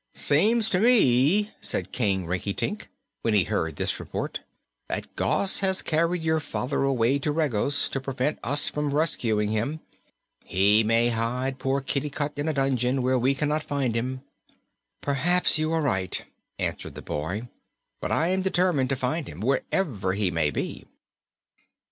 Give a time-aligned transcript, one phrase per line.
[0.15, 2.87] "Seems to me," said King Rinkitink,
[3.21, 4.39] when he heard this report,
[4.89, 9.79] "that Gos has carried your father away to Regos, to prevent us from rescuing him.
[10.43, 14.23] He may hide poor Kitticut in a dungeon, where we cannot find him."
[15.01, 16.23] "Perhaps you are right,"
[16.57, 17.47] answered the boy,
[18.01, 20.87] "but I am determined to find him, wherever he may be."